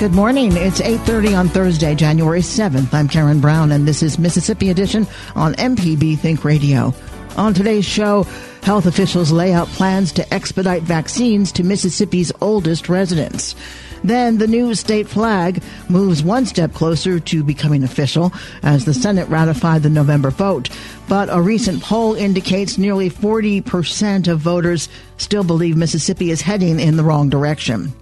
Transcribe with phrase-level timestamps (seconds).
[0.00, 0.56] Good morning.
[0.56, 2.94] It's 8:30 on Thursday, January 7th.
[2.94, 5.06] I'm Karen Brown and this is Mississippi Edition
[5.36, 6.94] on MPB Think Radio.
[7.36, 8.22] On today's show,
[8.62, 13.54] health officials lay out plans to expedite vaccines to Mississippi's oldest residents.
[14.02, 19.28] Then the new state flag moves one step closer to becoming official as the Senate
[19.28, 20.70] ratified the November vote.
[21.10, 26.96] But a recent poll indicates nearly 40% of voters still believe Mississippi is heading in
[26.96, 27.92] the wrong direction.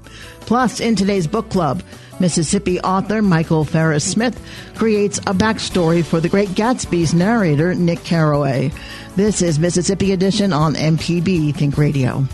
[0.41, 1.83] Plus, in today's book club,
[2.21, 4.41] Mississippi author Michael Farris Smith
[4.75, 8.73] creates a backstory for the Great Gatsby's narrator Nick Carraway.
[9.17, 12.27] This is Mississippi Edition on MPB Think Radio.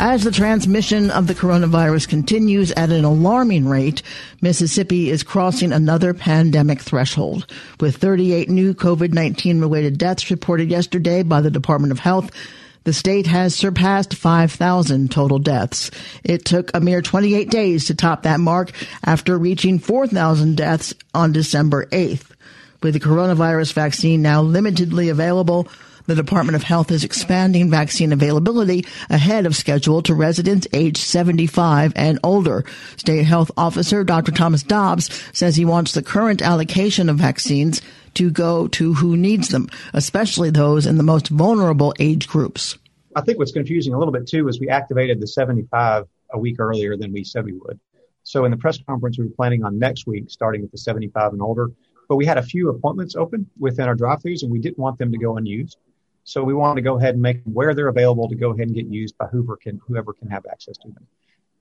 [0.00, 4.02] As the transmission of the coronavirus continues at an alarming rate,
[4.40, 11.40] Mississippi is crossing another pandemic threshold, with 38 new COVID-19 related deaths reported yesterday by
[11.40, 12.30] the Department of Health
[12.88, 15.90] the state has surpassed 5,000 total deaths.
[16.24, 18.70] It took a mere 28 days to top that mark
[19.04, 22.30] after reaching 4,000 deaths on December 8th.
[22.82, 25.68] With the coronavirus vaccine now limitedly available,
[26.08, 31.92] the Department of Health is expanding vaccine availability ahead of schedule to residents aged 75
[31.94, 32.64] and older.
[32.96, 34.32] State Health Officer Dr.
[34.32, 37.82] Thomas Dobbs says he wants the current allocation of vaccines
[38.14, 42.78] to go to who needs them, especially those in the most vulnerable age groups.
[43.14, 46.56] I think what's confusing a little bit too is we activated the 75 a week
[46.58, 47.78] earlier than we said we would.
[48.22, 51.34] So in the press conference, we were planning on next week starting with the 75
[51.34, 51.70] and older,
[52.08, 55.12] but we had a few appointments open within our drive-throughs and we didn't want them
[55.12, 55.76] to go unused.
[56.28, 58.66] So we wanted to go ahead and make them where they're available to go ahead
[58.66, 61.06] and get used by whoever can, whoever can have access to them.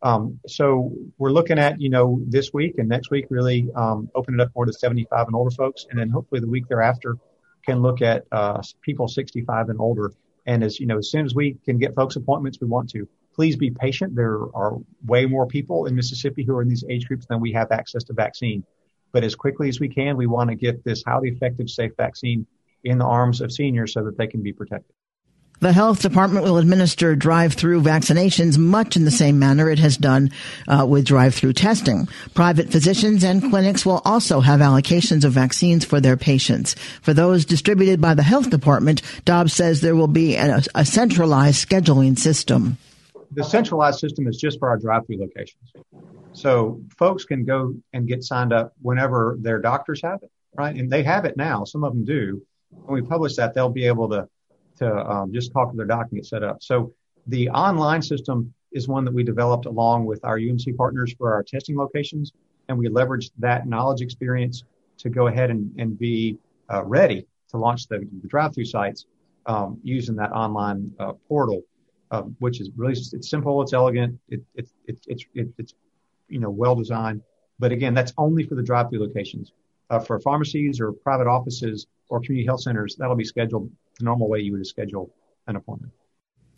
[0.02, 4.34] Um, so we're looking at, you know, this week and next week really um, open
[4.34, 5.86] it up more to 75 and older folks.
[5.90, 7.16] And then hopefully the week thereafter
[7.66, 10.12] can look at uh, people 65 and older.
[10.46, 13.08] And as, you know, as soon as we can get folks appointments, we want to.
[13.34, 14.18] Please be patient.
[14.18, 17.54] There are way more people in Mississippi who are in these age groups than we
[17.54, 18.66] have access to vaccine.
[19.14, 22.46] But as quickly as we can, we want to get this highly effective, safe vaccine
[22.84, 24.94] in the arms of seniors so that they can be protected.
[25.60, 30.30] The health department will administer drive-through vaccinations much in the same manner it has done
[30.68, 32.08] uh, with drive-through testing.
[32.36, 36.76] Private physicians and clinics will also have allocations of vaccines for their patients.
[37.02, 41.68] For those distributed by the health department, Dobbs says there will be a, a centralized
[41.68, 42.78] scheduling system.
[43.32, 45.74] The centralized system is just for our drive-through locations.
[46.34, 50.76] So folks can go and get signed up whenever their doctors have it, right?
[50.76, 51.64] And they have it now.
[51.64, 52.44] Some of them do.
[52.70, 54.28] When we publish that, they'll be able to
[54.78, 56.62] to um, just talk to their doc and get set up.
[56.62, 56.94] So
[57.26, 61.44] the online system is one that we developed along with our UMC partners for our
[61.44, 62.32] testing locations,
[62.68, 64.64] and we leveraged that knowledge experience
[65.00, 66.38] to go ahead and, and be
[66.72, 69.06] uh, ready to launch the, the drive-through sites
[69.46, 71.62] um, using that online uh, portal,
[72.12, 75.74] uh, which is really it's simple, it's elegant, it, it, it, it's it, it's
[76.28, 77.22] you know well designed.
[77.60, 79.54] But again, that's only for the drive-through locations.
[79.90, 84.30] Uh, for pharmacies or private offices or community health centers, that'll be scheduled the normal
[84.30, 85.14] way you would schedule
[85.48, 85.92] an appointment.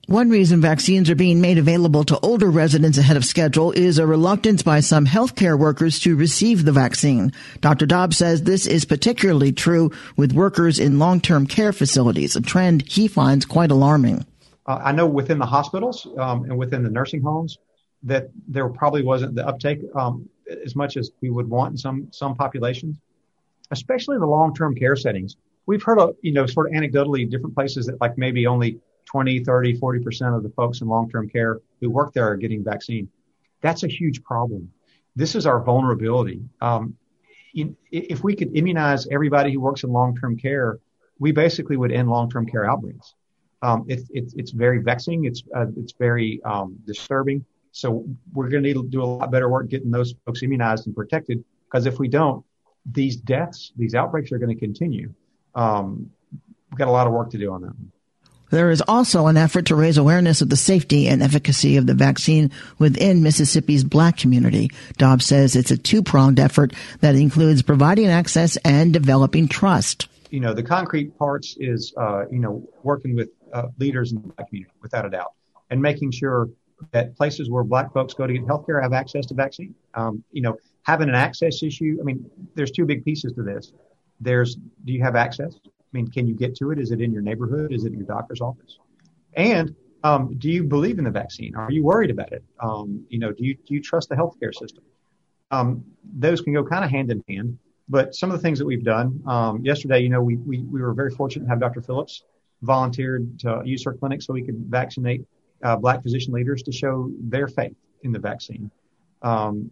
[0.07, 4.07] One reason vaccines are being made available to older residents ahead of schedule is a
[4.07, 7.31] reluctance by some healthcare workers to receive the vaccine.
[7.61, 7.85] Dr.
[7.85, 13.07] Dobbs says this is particularly true with workers in long-term care facilities, a trend he
[13.07, 14.25] finds quite alarming.
[14.65, 17.59] Uh, I know within the hospitals um, and within the nursing homes
[18.01, 20.27] that there probably wasn't the uptake um,
[20.65, 22.97] as much as we would want in some some populations,
[23.71, 25.35] especially the long term care settings.
[25.65, 29.43] We've heard of, you know, sort of anecdotally different places that like maybe only 20,
[29.43, 33.09] 30, 40% of the folks in long term care who work there are getting vaccine.
[33.61, 34.71] That's a huge problem.
[35.15, 36.41] This is our vulnerability.
[36.61, 36.95] Um,
[37.53, 40.79] if we could immunize everybody who works in long term care,
[41.17, 43.15] we basically would end long term care outbreaks.
[43.61, 45.25] Um, it, it, it's very vexing.
[45.25, 47.43] It's uh, it's very um, disturbing.
[47.71, 50.87] So we're going to need to do a lot better work getting those folks immunized
[50.87, 51.43] and protected.
[51.65, 52.43] Because if we don't,
[52.85, 55.13] these deaths, these outbreaks are going to continue.
[55.55, 56.11] Um,
[56.69, 57.73] we've got a lot of work to do on that.
[58.51, 61.93] There is also an effort to raise awareness of the safety and efficacy of the
[61.93, 64.71] vaccine within Mississippi's black community.
[64.97, 70.07] Dobbs says it's a two-pronged effort that includes providing access and developing trust.
[70.31, 74.27] You know, the concrete parts is, uh, you know, working with uh, leaders in the
[74.29, 75.33] black community, without a doubt,
[75.69, 76.49] and making sure
[76.91, 79.75] that places where black folks go to get health care have access to vaccine.
[79.93, 83.73] Um, you know, having an access issue, I mean, there's two big pieces to this.
[84.19, 84.55] There's,
[84.85, 85.55] do you have access?
[85.65, 86.79] I mean, can you get to it?
[86.79, 87.73] Is it in your neighborhood?
[87.73, 88.79] Is it in your doctor's office?
[89.35, 91.55] And um, do you believe in the vaccine?
[91.55, 92.43] Are you worried about it?
[92.59, 94.83] Um, you know, do you do you trust the healthcare system?
[95.51, 97.57] Um, those can go kind of hand in hand.
[97.89, 100.81] But some of the things that we've done um, yesterday, you know, we, we we
[100.81, 101.81] were very fortunate to have Dr.
[101.81, 102.23] Phillips
[102.61, 105.25] volunteered to use her clinic so we could vaccinate
[105.63, 108.69] uh, black physician leaders to show their faith in the vaccine.
[109.21, 109.71] Um,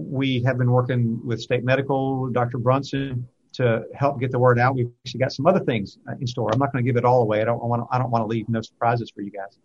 [0.00, 2.58] we have been working with state medical, Dr.
[2.58, 4.74] Brunson, to help get the word out.
[4.74, 6.50] We've actually got some other things uh, in store.
[6.52, 7.40] I'm not going to give it all away.
[7.40, 9.58] I don't want to, I don't want to leave no surprises for you guys.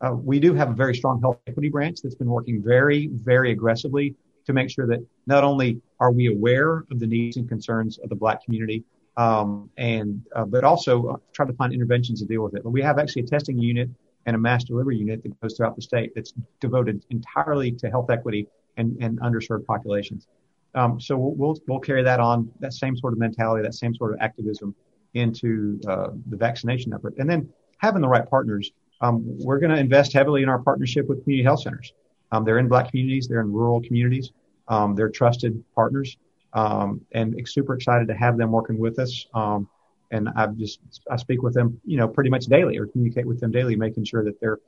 [0.00, 3.52] Uh, we do have a very strong health equity branch that's been working very, very
[3.52, 4.14] aggressively
[4.46, 8.08] to make sure that not only are we aware of the needs and concerns of
[8.08, 8.82] the black community,
[9.16, 12.62] um, and uh, but also uh, try to find interventions to deal with it.
[12.64, 13.90] But we have actually a testing unit
[14.26, 18.10] and a mass delivery unit that goes throughout the state that's devoted entirely to health
[18.10, 20.26] equity and, and underserved populations.
[20.74, 24.12] Um, so we'll, we'll, carry that on, that same sort of mentality, that same sort
[24.12, 24.74] of activism
[25.14, 27.14] into uh, the vaccination effort.
[27.18, 28.70] And then having the right partners,
[29.00, 31.92] um, we're going to invest heavily in our partnership with community health centers.
[32.32, 34.30] Um, they're in black communities, they're in rural communities,
[34.68, 36.16] um, they're trusted partners,
[36.52, 39.26] um, and super excited to have them working with us.
[39.34, 39.68] Um,
[40.12, 40.80] and I just
[41.10, 44.04] I speak with them, you know, pretty much daily or communicate with them daily, making
[44.04, 44.58] sure that they're,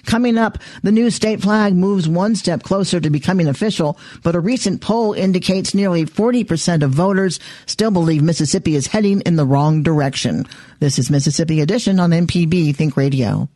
[0.06, 4.40] Coming up, the new state flag moves one step closer to becoming official, but a
[4.40, 9.82] recent poll indicates nearly 40% of voters still believe Mississippi is heading in the wrong
[9.82, 10.46] direction.
[10.80, 13.48] This is Mississippi Edition on MPB Think Radio.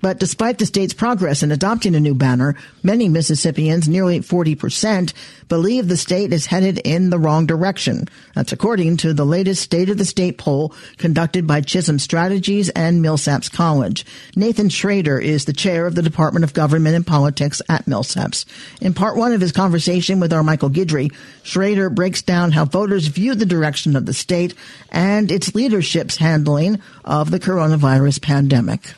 [0.00, 5.12] But despite the state's progress in adopting a new banner, many Mississippians, nearly 40%,
[5.48, 8.06] believe the state is headed in the wrong direction.
[8.34, 13.04] That's according to the latest State of the State poll conducted by Chism Strategies and
[13.04, 14.06] Millsaps College.
[14.36, 18.44] Nathan Shrader is the chair of the Department of Government and Politics at Millsaps.
[18.80, 21.12] In part one of his conversation with our Michael Guidry,
[21.42, 24.54] Shrader breaks down how voters view the direction of the state
[24.90, 28.94] and its leadership's handling of the coronavirus pandemic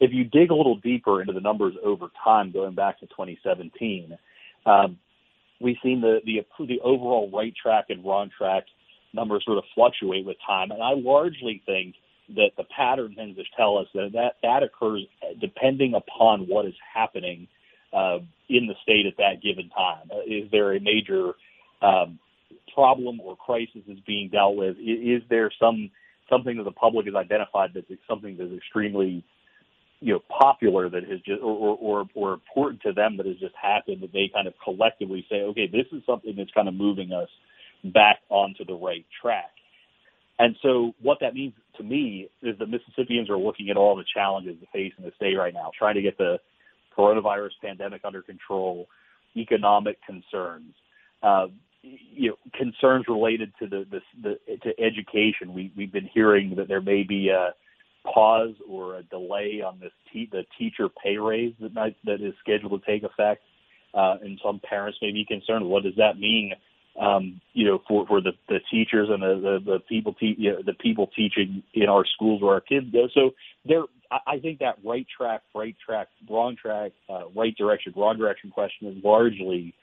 [0.00, 4.16] if you dig a little deeper into the numbers over time, going back to 2017,
[4.66, 4.98] um,
[5.60, 8.64] we've seen the, the the overall right track and wrong track
[9.12, 11.94] numbers sort of fluctuate with time, and I largely think
[12.36, 15.02] that the pattern things to tell us that that, that occurs
[15.40, 17.46] depending upon what is happening
[17.92, 20.08] uh, in the state at that given time.
[20.10, 21.32] Uh, is there a major
[21.82, 22.18] um,
[22.72, 24.76] problem or crisis is being dealt with?
[24.78, 25.90] Is, is there some
[26.30, 29.24] something that the public has identified that's something that's extremely
[30.00, 33.54] you know popular that has just or, or or important to them that has just
[33.60, 37.12] happened that they kind of collectively say okay this is something that's kind of moving
[37.12, 37.28] us
[37.92, 39.50] back onto the right track.
[40.38, 44.04] And so what that means to me is that Mississippians are looking at all the
[44.14, 46.38] challenges facing the state right now trying to get the
[46.96, 48.86] coronavirus pandemic under control
[49.36, 50.72] economic concerns
[51.22, 51.46] uh,
[51.82, 55.54] you know concerns related to the, the the to education.
[55.54, 57.54] We we've been hearing that there may be a
[58.04, 62.34] pause or a delay on this te- the teacher pay raise that might, that is
[62.40, 63.42] scheduled to take effect.
[63.92, 65.64] Uh, and some parents may be concerned.
[65.64, 66.52] What does that mean?
[67.00, 70.52] Um, you know, for, for the, the teachers and the, the, the people te- you
[70.52, 73.08] know, the people teaching in our schools where our kids go.
[73.14, 73.30] So
[73.64, 78.50] there, I, think that right track, right track, wrong track, uh, right direction, wrong direction
[78.50, 79.74] question is largely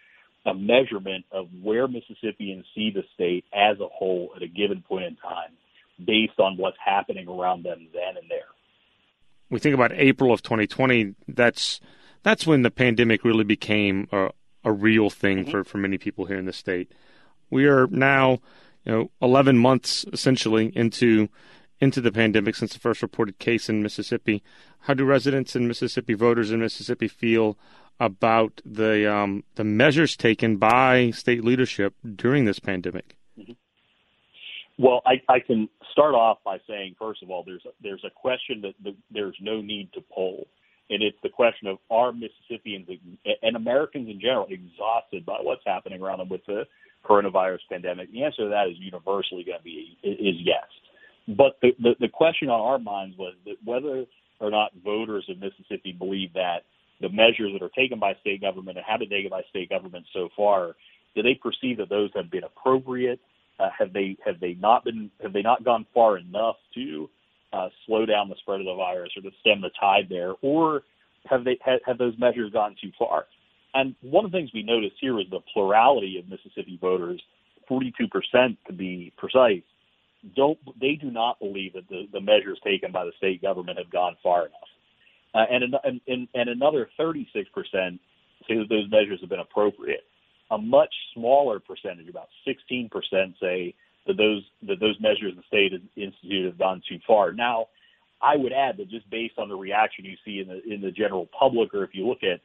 [0.45, 5.05] a measurement of where Mississippians see the state as a whole at a given point
[5.05, 5.51] in time
[6.03, 8.47] based on what's happening around them then and there.
[9.49, 11.15] We think about April of 2020.
[11.27, 11.79] That's
[12.23, 14.29] that's when the pandemic really became a,
[14.63, 15.51] a real thing mm-hmm.
[15.51, 16.91] for, for many people here in the state.
[17.49, 18.39] We are now,
[18.83, 21.29] you know, 11 months essentially into
[21.79, 24.43] into the pandemic since the first reported case in Mississippi.
[24.81, 27.57] How do residents in Mississippi voters in Mississippi feel
[27.99, 33.15] about the um, the measures taken by state leadership during this pandemic?
[33.39, 33.53] Mm-hmm.
[34.77, 38.11] Well, I, I can start off by saying, first of all, there's a, there's a
[38.11, 40.47] question that the, there's no need to poll,
[40.89, 42.87] and it's the question of are Mississippians
[43.41, 46.63] and Americans in general exhausted by what's happening around them with the
[47.03, 48.11] coronavirus pandemic?
[48.11, 50.65] The answer to that is universally going to be is yes.
[51.27, 54.05] But the, the, the question on our minds was that whether
[54.39, 56.59] or not voters in Mississippi believe that
[57.01, 60.05] the measures that are taken by state government and have been taken by state government
[60.13, 60.75] so far,
[61.15, 63.19] do they perceive that those have been appropriate?
[63.59, 67.09] Uh, have they have they not been have they not gone far enough to
[67.53, 70.83] uh, slow down the spread of the virus or to stem the tide there, or
[71.25, 73.25] have they have, have those measures gone too far?
[73.73, 77.21] And one of the things we noticed here is the plurality of Mississippi voters,
[77.69, 79.63] 42% to be precise,
[80.35, 83.91] don't they do not believe that the, the measures taken by the state government have
[83.91, 84.61] gone far enough.
[85.35, 85.75] Uh, and,
[86.07, 87.35] and, and another 36%
[88.47, 90.03] say that those measures have been appropriate
[90.51, 92.89] a much smaller percentage, about 16%,
[93.39, 93.73] say
[94.07, 97.33] that those that those measures the state has instituted have gone too far.
[97.33, 97.67] Now,
[98.21, 100.91] I would add that just based on the reaction you see in the in the
[100.91, 102.39] general public, or if you look at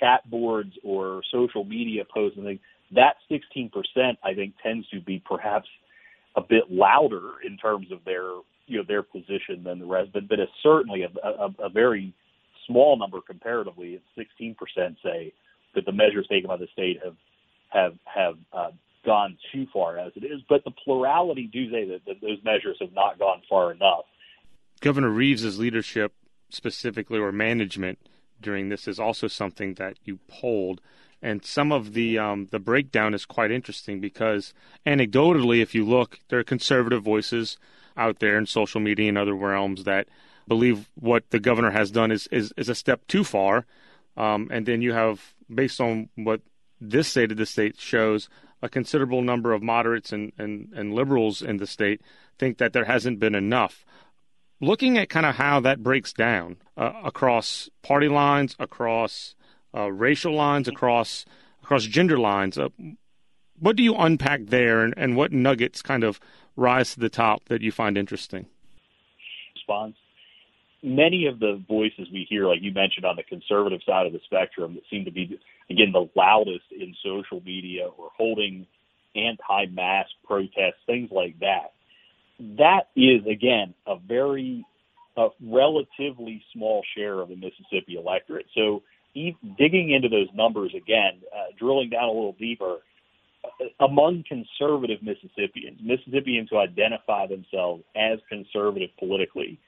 [0.00, 2.60] chat boards or social media posts and things,
[2.92, 3.70] that 16%
[4.24, 5.68] I think tends to be perhaps
[6.36, 8.30] a bit louder in terms of their
[8.66, 12.14] you know their position than the rest, but but it's certainly a, a, a very
[12.66, 14.00] small number comparatively.
[14.16, 15.32] It's 16% say
[15.74, 17.16] that the measures taken by the state have
[17.72, 18.70] have have uh,
[19.04, 20.40] gone too far as it is.
[20.48, 24.04] But the plurality do say that, that those measures have not gone far enough.
[24.80, 26.12] Governor Reeves's leadership,
[26.50, 27.98] specifically or management
[28.40, 30.80] during this, is also something that you polled.
[31.20, 34.52] And some of the um, the breakdown is quite interesting because
[34.84, 37.58] anecdotally, if you look, there are conservative voices
[37.96, 40.08] out there in social media and other realms that
[40.48, 43.66] believe what the governor has done is is, is a step too far.
[44.16, 46.42] Um, and then you have, based on what
[46.90, 48.28] this state of the state shows
[48.62, 52.00] a considerable number of moderates and, and, and liberals in the state
[52.38, 53.84] think that there hasn't been enough.
[54.60, 59.34] Looking at kind of how that breaks down uh, across party lines, across
[59.74, 61.24] uh, racial lines, across
[61.62, 62.68] across gender lines, uh,
[63.58, 66.20] what do you unpack there, and, and what nuggets kind of
[66.56, 68.46] rise to the top that you find interesting?
[69.54, 69.96] Response.
[70.82, 74.20] Many of the voices we hear, like you mentioned on the conservative side of the
[74.24, 75.38] spectrum, that seem to be
[75.70, 78.66] again the loudest in social media or holding
[79.14, 81.72] anti-mask protests, things like that.
[82.58, 84.64] That is again a very
[85.16, 88.46] a relatively small share of the Mississippi electorate.
[88.54, 88.82] So
[89.14, 92.78] digging into those numbers again, uh, drilling down a little deeper,
[93.44, 99.58] uh, among conservative Mississippians, Mississippians who identify themselves as conservative politically,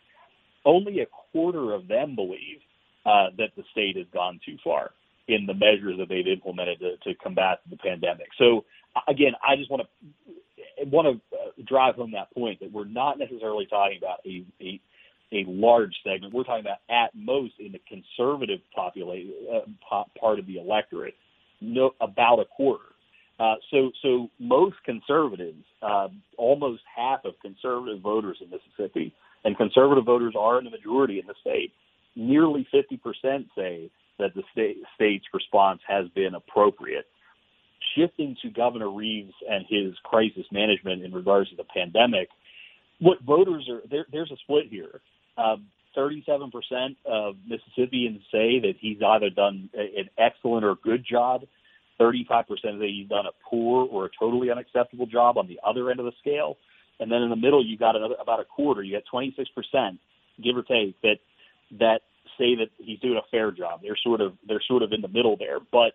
[0.64, 2.60] only a quarter of them believe
[3.06, 4.90] uh, that the state has gone too far
[5.28, 8.28] in the measures that they've implemented to, to combat the pandemic.
[8.38, 8.64] So
[9.08, 13.18] again, I just want to want to uh, drive home that point that we're not
[13.18, 14.80] necessarily talking about a, a
[15.32, 16.32] a large segment.
[16.32, 21.14] We're talking about at most in the conservative population uh, part of the electorate,
[21.60, 22.84] no, about a quarter.
[23.40, 29.12] Uh, so, so most conservatives, uh, almost half of conservative voters in Mississippi,
[29.44, 31.72] and conservative voters are in the majority in the state.
[32.16, 37.06] Nearly 50% say that the state, state's response has been appropriate.
[37.96, 42.28] Shifting to Governor Reeves and his crisis management in regards to the pandemic,
[43.00, 45.00] what voters are there, there's a split here.
[45.36, 46.50] Um, 37%
[47.04, 51.42] of Mississippians say that he's either done an excellent or good job.
[52.00, 52.44] 35%
[52.80, 56.06] say he's done a poor or a totally unacceptable job on the other end of
[56.06, 56.56] the scale.
[57.00, 58.82] And then in the middle, you got another about a quarter.
[58.82, 59.98] You got 26%,
[60.42, 61.16] give or take, that
[61.78, 62.00] that
[62.38, 63.80] say that he's doing a fair job.
[63.82, 65.92] They're sort of they're sort of in the middle there, but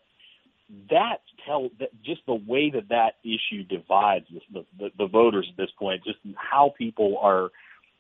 [0.89, 5.57] that tell that just the way that that issue divides the, the, the voters at
[5.57, 7.49] this point, just how people are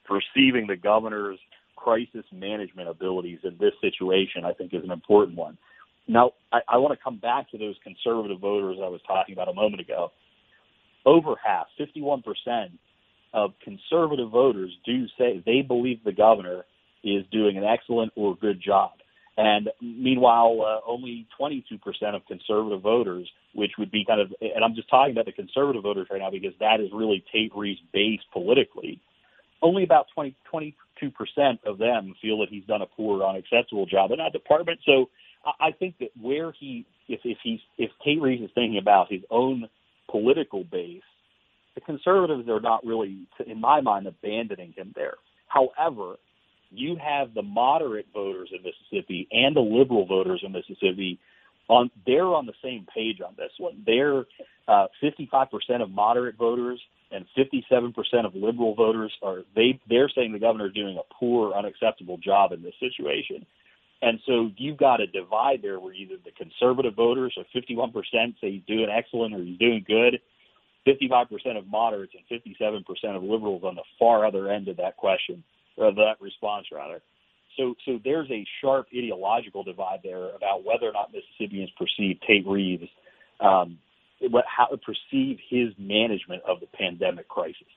[0.05, 1.39] perceiving the governor's
[1.75, 5.57] crisis management abilities in this situation, I think is an important one.
[6.07, 9.47] Now, I, I want to come back to those conservative voters I was talking about
[9.47, 10.11] a moment ago.
[11.05, 12.23] Over half, 51%
[13.33, 16.65] of conservative voters do say they believe the governor
[17.03, 18.91] is doing an excellent or good job.
[19.37, 21.79] And meanwhile, uh, only 22%
[22.13, 25.83] of conservative voters, which would be kind of, and I'm just talking about the conservative
[25.83, 28.99] voters right now because that is really Tate Reeves' base politically,
[29.61, 34.11] only about 20, 22% of them feel that he's done a poor or unacceptable job
[34.11, 34.81] in that department.
[34.85, 35.09] So
[35.59, 39.21] I think that where he, if, if he's, if Tate Reeves is thinking about his
[39.31, 39.69] own
[40.11, 41.01] political base,
[41.75, 45.15] the conservatives are not really, in my mind, abandoning him there.
[45.47, 46.15] However,
[46.71, 51.19] you have the moderate voters in Mississippi and the liberal voters in Mississippi
[51.67, 53.83] on they're on the same page on this one.
[53.85, 54.25] They're
[54.67, 56.79] uh, 55% of moderate voters
[57.11, 57.93] and 57%
[58.25, 62.51] of liberal voters are they they're saying the governor is doing a poor, unacceptable job
[62.51, 63.45] in this situation.
[64.01, 67.93] And so you've got a divide there where either the conservative voters, or 51%,
[68.39, 70.21] say he's doing excellent or he's doing good.
[70.87, 72.83] 55% of moderates and 57%
[73.15, 75.43] of liberals on the far other end of that question,
[75.77, 77.01] or that response rather.
[77.57, 82.47] So, so there's a sharp ideological divide there about whether or not Mississippians perceive Tate
[82.47, 82.87] Reeves
[83.39, 83.77] um,
[84.21, 87.67] what, how perceive his management of the pandemic crisis.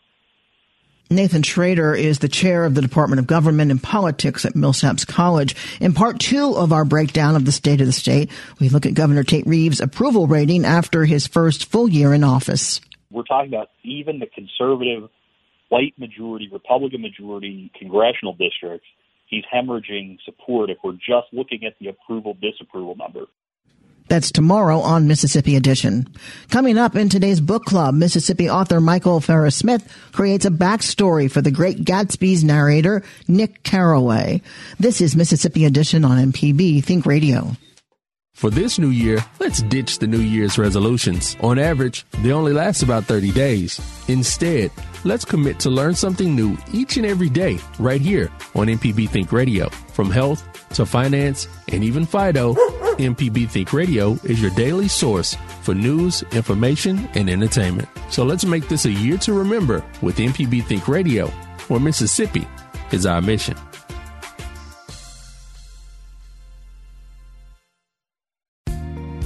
[1.10, 5.54] Nathan Shrader is the chair of the Department of Government and Politics at Millsaps College.
[5.78, 8.94] In part two of our breakdown of the state of the state, we look at
[8.94, 12.80] Governor Tate Reeves' approval rating after his first full year in office.
[13.12, 15.08] We're talking about even the conservative,
[15.68, 18.86] white majority, Republican majority congressional districts.
[19.26, 23.26] He's hemorrhaging support if we're just looking at the approval disapproval number.
[24.08, 26.06] That's tomorrow on Mississippi Edition.
[26.50, 31.40] Coming up in today's book club, Mississippi author Michael Farris Smith creates a backstory for
[31.40, 34.42] the great Gatsby's narrator, Nick Carraway.
[34.78, 37.56] This is Mississippi Edition on MPB Think Radio.
[38.34, 41.36] For this new year, let's ditch the New Year's resolutions.
[41.40, 43.80] On average, they only last about 30 days.
[44.08, 44.72] Instead,
[45.04, 49.30] let's commit to learn something new each and every day right here on MPB Think
[49.30, 49.68] Radio.
[49.92, 52.54] From health to finance and even Fido,
[52.98, 57.88] MPB Think Radio is your daily source for news, information, and entertainment.
[58.10, 61.28] So let's make this a year to remember with MPB Think Radio,
[61.68, 62.48] where Mississippi
[62.90, 63.56] is our mission.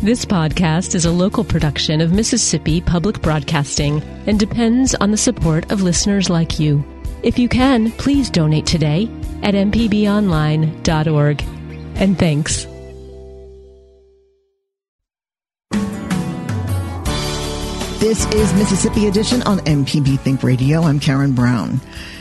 [0.06, 5.72] This podcast is a local production of Mississippi Public Broadcasting and depends on the support
[5.72, 6.84] of listeners like you.
[7.24, 9.10] If you can, please donate today
[9.42, 11.42] at mpbonline.org.
[11.96, 12.66] And thanks.
[17.98, 20.82] This is Mississippi Edition on MPB Think Radio.
[20.82, 21.80] I'm Karen Brown.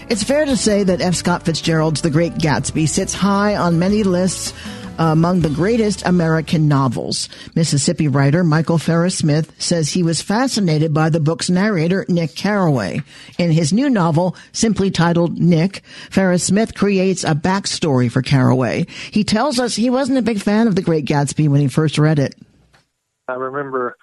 [0.10, 1.14] It's fair to say that F.
[1.14, 4.54] Scott Fitzgerald's The Great Gatsby sits high on many lists
[4.98, 7.30] among the greatest American novels.
[7.56, 13.02] Mississippi writer Michael Farris Smith says he was fascinated by the book's narrator, Nick Carraway.
[13.38, 18.86] In his new novel, simply titled Nick, Farris Smith creates a backstory for Carraway.
[19.12, 21.98] He tells us he wasn't a big fan of The Great Gatsby when he first
[21.98, 22.36] read it.
[23.28, 23.98] I remember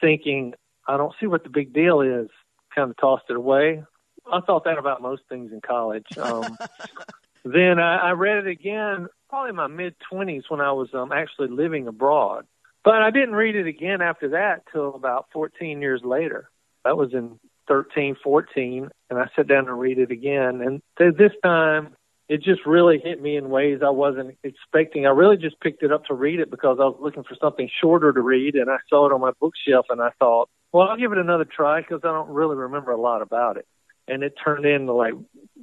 [0.00, 0.54] thinking,
[0.86, 2.28] I don't see what the big deal is.
[2.74, 3.82] Kind of tossed it away.
[4.30, 6.06] I thought that about most things in college.
[6.18, 6.56] Um,
[7.54, 11.12] then I, I read it again, probably in my mid twenties when I was um,
[11.12, 12.46] actually living abroad.
[12.84, 16.48] But I didn't read it again after that till about 14 years later.
[16.84, 20.60] That was in 13, 14, and I sat down to read it again.
[20.60, 21.96] And th- this time,
[22.28, 25.04] it just really hit me in ways I wasn't expecting.
[25.04, 27.68] I really just picked it up to read it because I was looking for something
[27.80, 30.96] shorter to read, and I saw it on my bookshelf, and I thought, well, I'll
[30.96, 33.66] give it another try because I don't really remember a lot about it.
[34.08, 35.14] And it turned into like,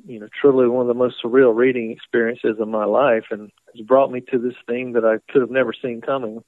[0.06, 3.86] you know, truly one of the most surreal reading experiences of my life, and it's
[3.86, 6.44] brought me to this thing that I could have never seen coming.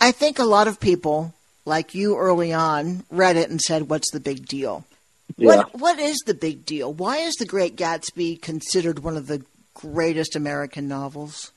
[0.00, 4.10] I think a lot of people, like you early on, read it and said, "What's
[4.10, 4.84] the big deal?"
[5.36, 5.48] Yeah.
[5.48, 6.92] What What is the big deal?
[6.92, 11.52] Why is The Great Gatsby considered one of the greatest American novels?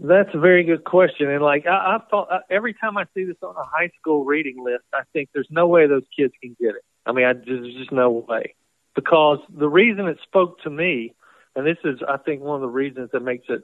[0.00, 1.28] That's a very good question.
[1.28, 4.24] And like I, I thought, uh, every time I see this on a high school
[4.24, 6.84] reading list, I think there's no way those kids can get it.
[7.06, 8.54] I mean, I, there's just no way
[8.94, 11.14] because the reason it spoke to me,
[11.56, 13.62] and this is, I think, one of the reasons that makes it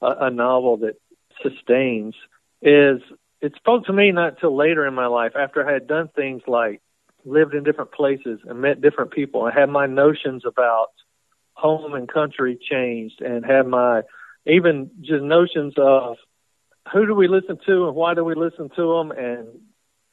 [0.00, 1.00] a, a novel that
[1.42, 2.14] sustains,
[2.62, 3.00] is
[3.40, 6.42] it spoke to me not till later in my life after I had done things
[6.46, 6.80] like
[7.24, 9.44] lived in different places and met different people.
[9.44, 10.88] I had my notions about
[11.52, 14.02] home and country changed and had my
[14.46, 16.16] even just notions of
[16.92, 19.46] who do we listen to and why do we listen to them and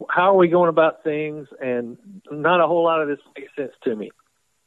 [0.09, 1.47] how are we going about things?
[1.61, 1.97] And
[2.31, 4.11] not a whole lot of this makes sense to me.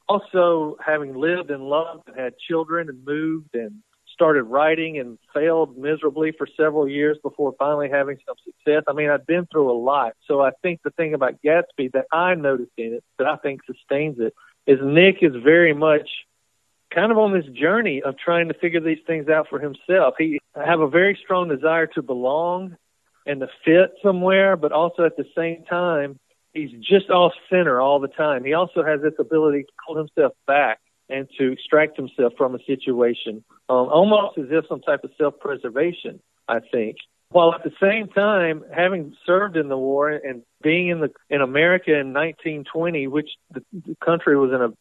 [0.09, 5.77] Also having lived and loved and had children and moved and started writing and failed
[5.79, 9.79] miserably for several years before finally having some success i mean i've been through a
[9.79, 10.15] lot.
[10.27, 13.61] So i think the thing about gatsby that i noticed in it that i think
[13.65, 14.35] sustains it
[14.67, 16.09] is nick is very much
[16.91, 20.15] kind of on this journey of trying to figure these things out for himself.
[20.19, 22.77] He have a very strong desire to belong
[23.29, 26.19] and to fit somewhere, but also at the same time,
[26.55, 28.43] he's just off center all the time.
[28.43, 32.59] He also has this ability to pull himself back and to extract himself from a
[32.67, 36.97] situation, um, almost as if some type of self-preservation, I think.
[37.31, 41.43] While at the same time, having served in the war and being in the in
[41.43, 44.73] America in 1920, which the, the country was in a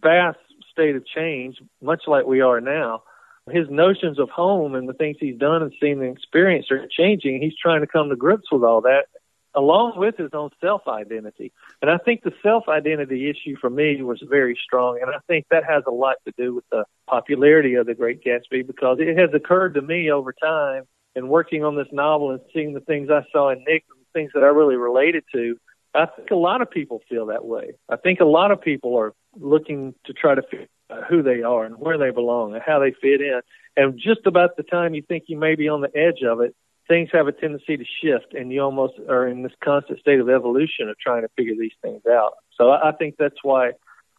[0.00, 0.38] vast
[0.70, 3.02] state of change, much like we are now.
[3.48, 7.40] His notions of home and the things he's done and seen and experienced are changing.
[7.40, 9.06] He's trying to come to grips with all that,
[9.54, 11.52] along with his own self identity.
[11.80, 14.98] And I think the self identity issue for me was very strong.
[15.00, 18.22] And I think that has a lot to do with the popularity of The Great
[18.24, 20.84] Gatsby because it has occurred to me over time
[21.14, 24.30] and working on this novel and seeing the things I saw in Nick, the things
[24.34, 25.58] that I really related to.
[25.94, 27.72] I think a lot of people feel that way.
[27.88, 31.42] I think a lot of people are looking to try to figure Uh, who they
[31.42, 33.42] are and where they belong and how they fit in.
[33.76, 36.56] And just about the time you think you may be on the edge of it,
[36.88, 40.30] things have a tendency to shift, and you almost are in this constant state of
[40.30, 42.32] evolution of trying to figure these things out.
[42.56, 43.72] So I, I think that's why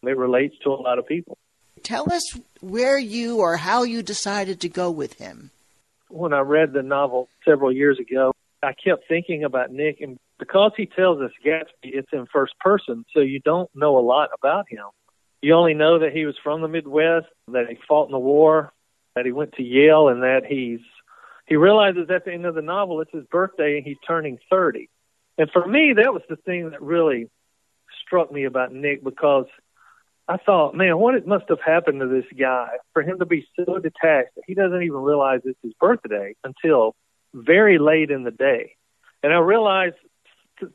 [0.04, 1.40] it relates to a lot of people.
[1.82, 5.50] Tell us where you or how you decided to go with him.
[6.10, 10.74] When I read the novel several years ago, I kept thinking about Nick, and because
[10.78, 11.66] he tells us Gatsby,
[11.98, 14.86] it's in first person, so you don't know a lot about him.
[15.42, 18.74] You only know that he was from the Midwest, that he fought in the war,
[19.16, 20.82] that he went to Yale, and that he's
[21.46, 24.88] he realizes at the end of the novel it's his birthday and he's turning 30.
[25.40, 27.30] And for me, that was the thing that really
[28.06, 29.46] struck me about Nick because
[30.28, 33.48] I thought, man, what it must have happened to this guy for him to be
[33.56, 36.96] so detached that he doesn't even realize it's his birthday until
[37.34, 38.76] very late in the day.
[39.24, 39.96] And I realized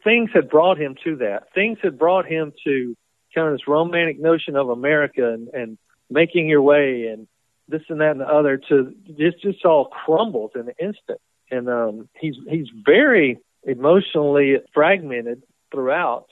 [0.03, 1.55] things had brought him to that.
[1.55, 2.97] Things had brought him to
[3.35, 5.79] kind of this romantic notion of America and, and
[6.11, 7.27] making your way and
[7.69, 11.21] this and that and the other to just just all crumbles in an instant.
[11.51, 15.43] And um, he's he's very emotionally fragmented
[15.73, 16.27] throughout,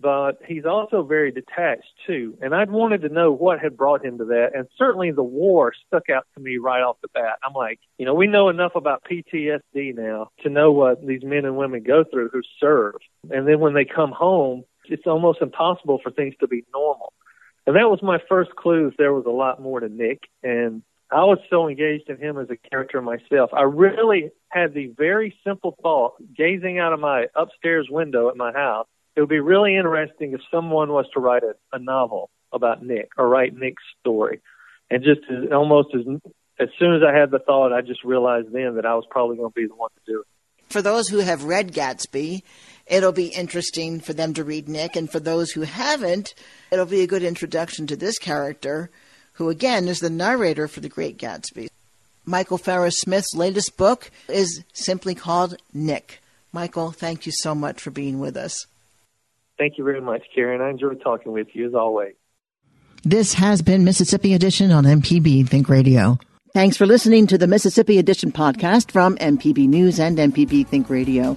[0.00, 2.36] but he's also very detached too.
[2.40, 4.50] And I'd wanted to know what had brought him to that.
[4.54, 7.38] And certainly the war stuck out to me right off the bat.
[7.44, 11.44] I'm like, you know, we know enough about PTSD now to know what these men
[11.44, 12.94] and women go through who serve.
[13.30, 17.12] And then when they come home, it's almost impossible for things to be normal.
[17.66, 20.24] And that was my first clue there was a lot more to Nick.
[20.42, 23.50] And I was so engaged in him as a character myself.
[23.52, 28.52] I really had the very simple thought, gazing out of my upstairs window at my
[28.52, 32.84] house, it would be really interesting if someone was to write a, a novel about
[32.84, 34.40] Nick or write Nick's story,
[34.90, 36.02] and just as, almost as
[36.60, 39.36] as soon as I had the thought, I just realized then that I was probably
[39.36, 40.26] going to be the one to do it.
[40.72, 42.42] For those who have read Gatsby,
[42.86, 46.34] it'll be interesting for them to read Nick, and for those who haven't,
[46.70, 48.90] it'll be a good introduction to this character,
[49.34, 51.68] who again is the narrator for The Great Gatsby.
[52.24, 56.22] Michael Farris Smith's latest book is simply called Nick.
[56.52, 58.66] Michael, thank you so much for being with us.
[59.58, 60.60] Thank you very much, Karen.
[60.60, 62.14] I enjoyed talking with you as always.
[63.02, 66.18] This has been Mississippi Edition on MPB Think Radio.
[66.54, 71.36] Thanks for listening to the Mississippi Edition podcast from MPB News and MPB Think Radio.